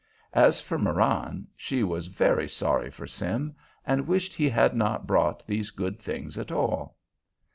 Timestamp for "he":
4.33-4.49